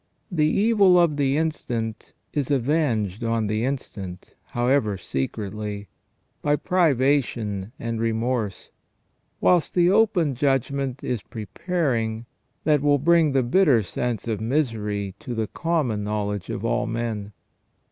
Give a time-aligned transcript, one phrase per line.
[0.31, 5.89] The evil of the instant is avenged on the instant, however secretly,
[6.41, 8.71] by privation and remorse;
[9.41, 12.25] whilst the open judgment is preparing,
[12.63, 16.87] that will bring the bitter sense of misery to the common know ledge of all
[16.87, 17.31] men.